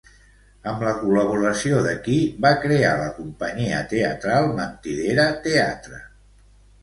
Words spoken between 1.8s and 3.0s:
de qui va crear